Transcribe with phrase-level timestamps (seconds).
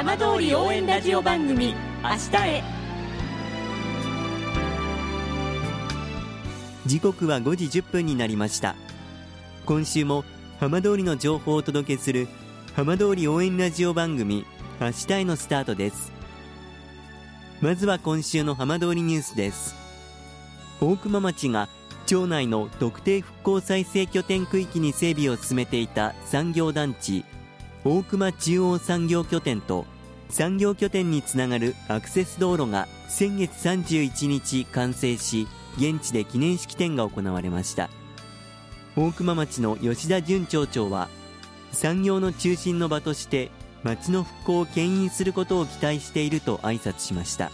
[0.00, 2.62] 浜通り応援ラジオ番組明日へ。
[6.86, 8.76] 時刻は5時1分になりました。
[9.66, 10.24] 今週も
[10.58, 12.28] 浜通りの情報をお届けする
[12.74, 14.46] 浜通り応援ラジオ番組
[14.80, 16.12] 明日へのスタートです。
[17.60, 19.74] まずは今週の浜通りニュースです。
[20.80, 21.68] 大熊町が
[22.06, 27.26] 町内の特定復興再生拠点区域に整備を進めていた産業団地
[27.82, 29.86] 大熊中央産業拠点と
[30.28, 37.88] 産業拠点につながるアクセス道路が先月31日完成し現地で記念式典が行われました。
[38.96, 41.08] 大熊町の吉田淳町長は
[41.72, 43.50] 産業の中心の場として
[43.82, 47.50] 町の復興を牽引することを期待していると挨拶しました。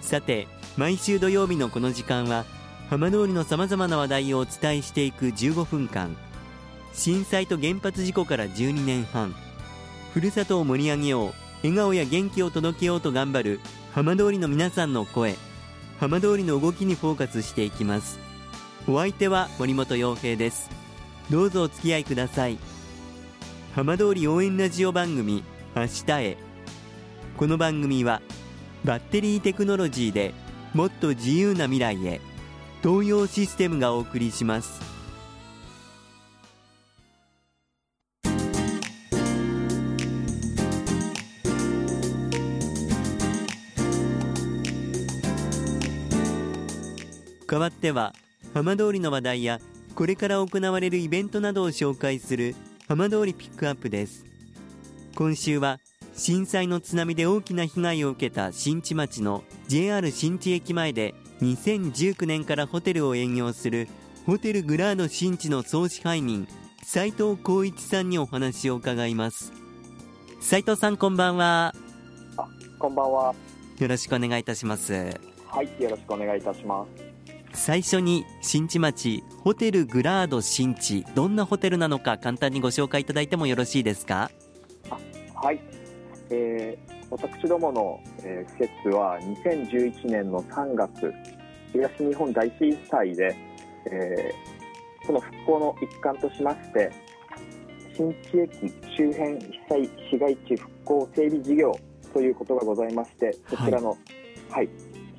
[0.00, 2.44] さて毎週土曜日のこの時間は
[2.88, 6.16] 浜通りのさまざまな話題をお伝えしていく15分間。
[6.96, 9.34] 震災と原発事故から12年半。
[10.14, 13.60] ふるさとを盛り上げよう笑顔や元気を届けようと頑張る
[13.92, 15.36] 浜通りの皆さんの声。
[16.00, 18.18] 浜通りの動きにフォーカスしていきます。
[18.88, 20.70] お相手は森本洋平です。
[21.30, 22.58] どうぞお付き合いください。
[23.74, 25.44] 浜通り応援ラジオ番組
[25.74, 26.36] 明日へ。
[27.36, 28.22] この番組は
[28.84, 30.32] バッテリーテクノロジーで
[30.72, 32.22] もっと自由な未来へ
[32.82, 34.95] 東洋システムがお送りします。
[47.46, 48.12] 代わっては
[48.54, 49.60] 浜通りの話題や
[49.94, 52.54] これから行われるイベントなどを紹介する
[52.88, 54.24] 浜通りピックアップです。
[55.14, 55.80] 今週は
[56.14, 63.88] 震災の津波で大きな被害を受けた新地町の JR 新地駅前で2019年からホテルを営業する
[64.26, 66.46] ホテルグラード新地の総支配人
[66.82, 69.52] 斉藤光一さんにお話を伺います。
[70.40, 71.74] 斉藤さんこんばんは。
[72.36, 72.48] あ
[72.78, 73.34] こんばんは。
[73.78, 75.36] よろしくお願いいたします。
[75.56, 77.15] はいよろしくお願いいたします
[77.56, 84.30] 最初に新地町ホテルグラード新地どんなホテルなのか簡単にご紹介いただいてもよろしいですか？
[85.34, 85.60] はい、
[86.30, 91.12] えー、私どもの、えー、施設は2011年の3月
[91.72, 93.34] 東日本大震災で、
[93.90, 96.92] えー、その復興の一環としまして
[97.96, 101.78] 新地駅周辺被災市街地復興整備事業
[102.12, 103.98] ということがございましてそちらの、はい、
[104.50, 104.68] はい、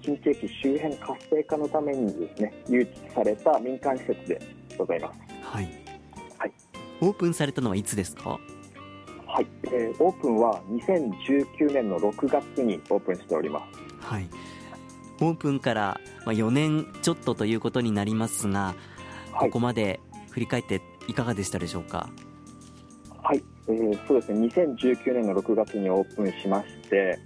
[0.07, 4.41] 新地駅周辺活性化のためにですね誘致された民間施設で
[4.77, 5.19] ございます。
[5.41, 5.69] はい、
[6.37, 6.51] はい、
[7.01, 8.39] オープンされたのはいつですか？
[9.27, 13.67] はい、えー、オープンは2019年の6月にオープンしておりま
[13.99, 14.05] す。
[14.05, 14.29] はい。
[15.19, 18.75] オープンから4年ちょっとということになりますが、
[19.33, 19.99] はい、ここまで
[20.31, 22.09] 振り返っていかがでしたでしょうか？
[23.21, 24.47] はい、えー、そうですね。
[24.47, 27.19] 2019年の6月にオープンしまして、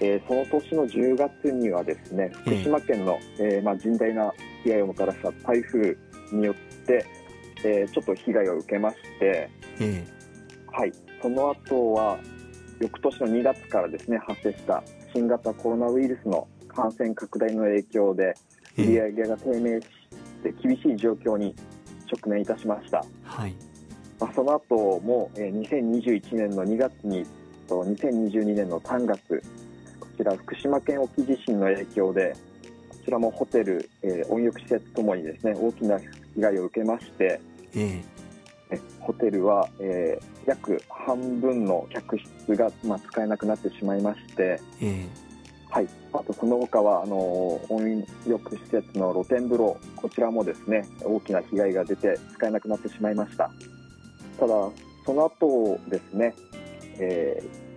[0.00, 4.32] えー、その年の10月にはですね、福島県の、えー、えー、まあ甚大な
[4.62, 5.96] 被害をもたらした台風
[6.32, 7.04] によって、
[7.64, 9.50] えー、ちょっと被害を受けまして、
[9.80, 10.92] えー、はい。
[11.20, 12.18] その後は
[12.80, 18.34] 翌年の2月からですね発生した新型コロナウイルスの感染拡大の影響で
[18.76, 19.86] 売り上げが低迷し
[20.44, 21.56] て厳しい状況に
[22.12, 23.54] 直面いたしました、はい。
[24.20, 27.24] まあ、その後も、えー、2021年の2月に
[27.68, 29.42] と2022年の3月こ
[30.18, 32.34] ちら福島県沖地震の影響で
[32.88, 36.06] こちらもホテル、えー、温浴施設ともにですね大きな被
[36.40, 37.40] 害を受けまして、
[37.74, 38.18] えー
[39.08, 45.08] ホテルは、えー、約半分の客室が、まあ、使えなくなってしまいまして、えー、
[45.70, 47.16] はい、あとその他はあの
[47.70, 53.50] 温浴施設の露天風呂こちらもですね大きな被害が出て使えなくなってしまいました。
[54.38, 54.54] ただ
[55.06, 56.34] その後ですね、
[56.98, 57.67] えー、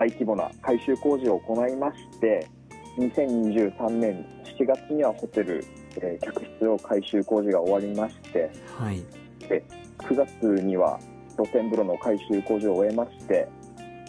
[0.00, 2.48] 大規模な改修工事を行いまして
[2.96, 4.26] 2023年
[4.58, 5.62] 7月にはホテル、
[5.96, 9.04] えー、客室を改修工事が終わりまして、はい、
[9.46, 9.62] で
[9.98, 10.98] 9月には
[11.36, 13.46] 露天風呂の改修工事を終えまして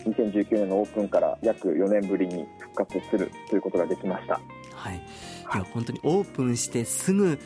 [0.05, 4.39] 2019年のオープンから約4年ぶりに復活するということができました。
[4.73, 5.57] はい、い。
[5.57, 7.37] や本当にオープンしてすぐ、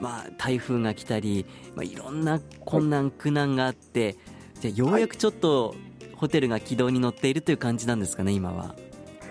[0.00, 4.16] まあ、台風が来たり、まあ、いろんな困難、苦難があって、
[4.60, 5.74] じゃようやくちょっと
[6.16, 8.74] ホテルが軌道に乗っているという感じなんですかね、今は。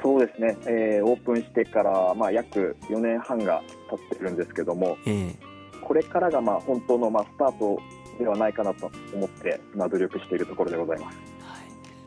[0.04, 5.36] そうですね、えー、オープンしてから、まあ、約4年半が経ってるんですけども、えー、
[5.82, 7.80] これからがまあ本当のまあスタート
[8.20, 11.18] ではないかなと思って今努力しているところでございます。
[11.42, 11.64] はい、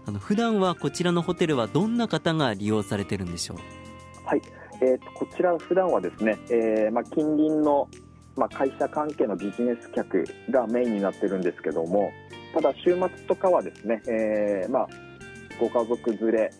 [0.06, 3.58] あの普段はこちらのホテルはどんな方が利用されてるんでしょう？
[4.24, 4.42] はい、
[4.80, 7.88] えーと、こちら普段はですね、えー、まあ近隣の
[8.38, 12.10] まあ会社関係のビジネス客がメインになってるんですけども、
[12.54, 14.88] ただ週末とかはですね、えー、まあ
[15.60, 16.50] ご家族連れ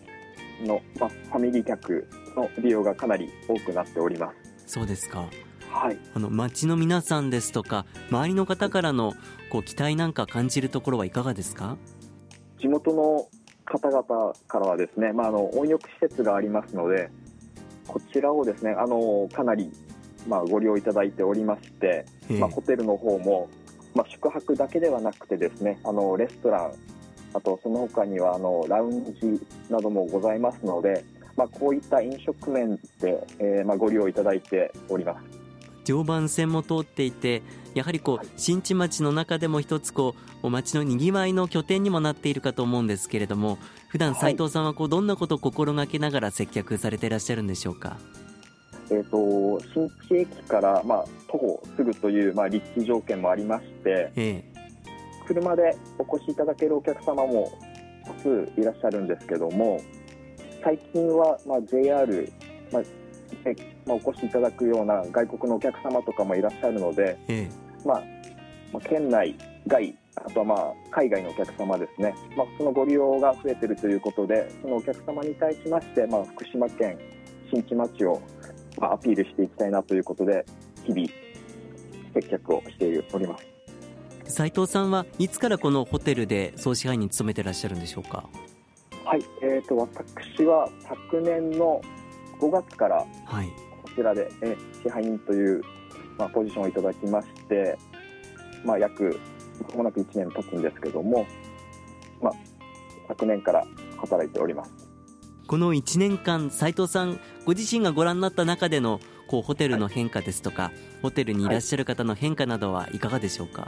[0.65, 4.31] の、まあ、ファミリー客の利用がかなり多くなっておりま
[4.65, 4.73] す。
[4.75, 5.25] そうですか。
[5.71, 5.97] はい。
[6.13, 9.13] あの町の皆さんですとか周りの方からの
[9.51, 11.77] こう期待なんか感じるところはいかがですか？
[12.59, 13.27] 地元の
[13.65, 17.09] 方々からはですね、まあ、あの温浴施設がありますので
[17.87, 19.71] こちらをですねあのかなり、
[20.27, 22.39] まあ、ご利用いただいておりまして、ええ。
[22.39, 23.49] まあ、ホテルの方も、
[23.95, 26.71] まあ、宿泊だけではなくてですねあのレストラン
[27.33, 31.03] あとその他にはあのラウンジなどもございますので、
[31.35, 35.39] まあ、こういった飲食面で、えーまあ、ご利用いただいております。
[35.85, 37.41] 常磐線も通っていて
[37.73, 40.13] やはりこう新地町の中でも一つこ
[40.43, 43.57] うお町のにぎわいの拠点にもなっているかと思うんですけれども
[43.87, 44.21] 普段はい。
[44.33, 47.97] 斉藤さんはこうどんなことを心がけながら接客されていらっしゃるんでしょうか？
[48.91, 54.43] えー、と新地駅から、まあ、徒歩すぐという、まあ、立地条件もありましてえ
[55.27, 57.51] 車でお越しいただけるお客様も
[58.03, 59.79] 多数いらっしゃるんですけども
[60.63, 62.33] 最近は、まあ、JR、
[62.71, 62.83] まあ
[63.43, 63.55] で
[63.85, 67.49] まあ、お越しいただくような外国のお客様とかもいらっしゃるので、ええ。
[67.87, 68.03] まあ
[68.73, 69.35] まあ、県内
[69.67, 76.97] 外あとはまあ海外のお客様ですね、まあ、そのご利用が増えているということでそのお客様に対しまして、まあ、福島県
[77.51, 78.21] 新地町を、
[78.79, 80.45] まあ、アピールしていきたいなということで
[80.85, 81.07] 日々
[82.13, 83.45] 接客をしております。
[84.25, 88.29] え斉藤さんはいつからこのホテルで総支配人務めてらっしゃるんでしょうか？
[89.05, 91.81] はい、えー、と私は昨年の
[92.39, 93.47] 5月からはい
[93.83, 95.61] こちらで、えー支配人という、
[96.17, 97.77] まあ、ポジションをいただきまして、
[98.63, 99.19] まあ、約
[99.71, 101.25] まもなく1年経つんですけども、
[102.21, 102.33] まあ、
[103.09, 103.65] 昨年から
[103.97, 104.78] 働いております。
[105.49, 113.67] この1年間斉藤さんご自身がご覧になった中でのこうホテルの変化ですとか、ホテルにいらっしゃる方の変化などはいかがでしょうか、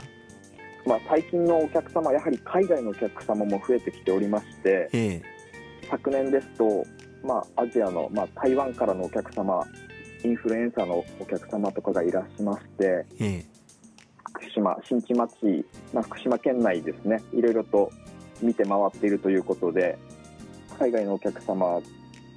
[0.86, 5.22] まあ、最近のお客様、やはり海外のお客様も増えてきておりまして、ええ。
[5.90, 6.86] 昨年ですと、
[7.24, 9.66] まあ、アジアの、まあ、台湾からのお客様、
[10.24, 13.46] インフルエンサーのお客様とかがいらっしゃいまして、ええ。
[14.34, 17.90] 福島、新地町、まあ、福島県内ですね、いろいろと
[18.40, 19.98] 見て回っているということで、
[20.78, 21.80] 海外のお客様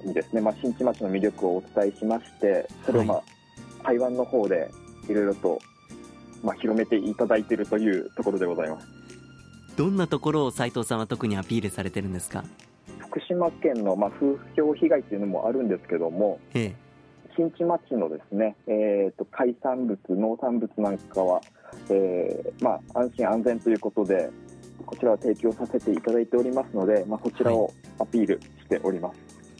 [0.04, 3.22] にですね、まあ、新地町の魅力をお伝えしまして、それを、まあ
[3.84, 4.68] 台湾の方で
[5.08, 5.60] いろいろと、
[6.42, 8.86] まあ、広めていただいているというところでございます。
[9.76, 12.42] どんなところを斉藤さんは特にアピールされてるんですか？
[12.98, 16.74] 福島県の、まあ、風評被害というのもあるんですけども、ええ。
[17.36, 21.40] 新地町のですね、えー、と海産物、農産物なんかは、
[21.90, 24.30] えーまあ、安心安全ということで、
[24.84, 29.18] こちらを提供させていただいておりますので、まあ、そちらをアピールしております。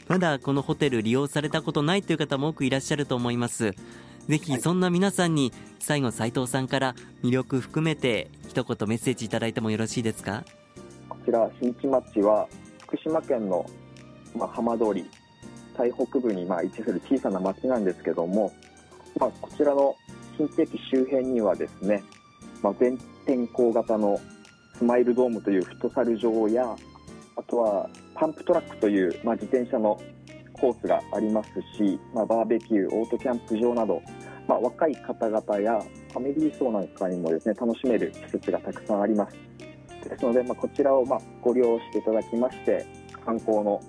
[0.08, 3.72] まだこのホテル利用されたことないという方も多くいらっしゃると思います。
[4.28, 10.44] ぜひそんな皆さんに最後斉藤さんから魅力含めて一言メッセージいただいてもよろしいですか？
[11.08, 12.48] こちら、新地町は
[12.82, 13.64] 福島県の、
[14.34, 15.08] まあ、浜通り、
[15.76, 18.52] 最北部にまあ位置する小さな町なんですけども、
[19.18, 19.96] まあ、こちらの
[20.36, 22.04] 新地駅周辺にはですね、
[22.62, 24.20] まあ、全天候型の
[24.76, 26.76] スマイルドームというフットサル場や、
[27.36, 30.00] あとはパンプトラックという、まあ、自転車の
[30.52, 34.02] コースがありますし、まあ、バーベキュー、オートキャンプ場など、
[34.48, 35.80] まあ、若い方々や
[36.12, 39.36] ファミリー層なんかにもですね楽しめる施設がたくさんあります。
[40.08, 42.86] ですので、まあ、こちらをまあご利用していただきまして、
[43.24, 43.80] 観光の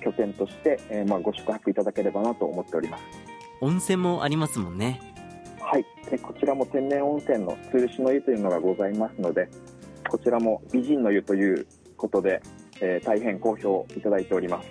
[0.00, 3.04] 拠点として、えーまあご宿泊いただければなと思っております。
[3.60, 5.00] 温泉もありますもんね
[5.60, 9.48] はい、でこちらも天然温泉の鶴子の湯というのがございますので、
[10.12, 11.66] こちらも美人の湯という
[11.96, 12.42] ことで、
[12.82, 14.68] えー大変好評いただいております。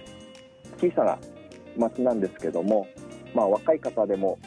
[0.80, 1.18] 小さな
[1.76, 2.88] 町なんですけども、
[3.34, 4.38] まあ、若い方でも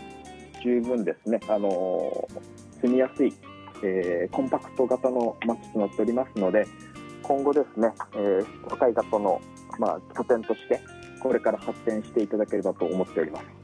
[0.63, 3.35] 十分ですね、あのー住みやすい、
[3.83, 6.65] えーコンパクト型の町となっておりますので、
[7.25, 9.41] 今後ですね、えー若い方の、
[9.81, 10.81] まあ、拠点として、
[11.21, 13.64] これから発展していただければと思っております。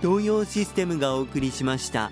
[0.00, 2.10] 東洋システムがお送りしました。